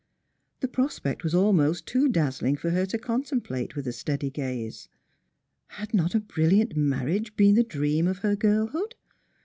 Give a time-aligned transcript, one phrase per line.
[0.61, 4.89] The pros pect was almost too dazzling for her to contemplate with a steady gaze.
[5.77, 8.95] Had not a brilliant marriage been the dream of her girlhood